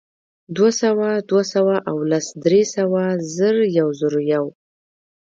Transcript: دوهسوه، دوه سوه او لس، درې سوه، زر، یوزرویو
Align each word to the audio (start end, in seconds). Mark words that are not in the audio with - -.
دوهسوه، 0.55 1.09
دوه 1.29 1.43
سوه 1.53 1.75
او 1.89 1.97
لس، 2.11 2.27
درې 2.45 2.61
سوه، 2.75 3.03
زر، 3.35 3.55
یوزرویو 3.79 4.45